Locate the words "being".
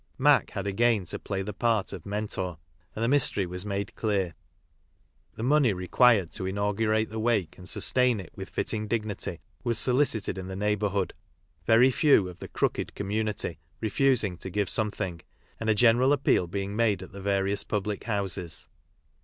16.47-16.75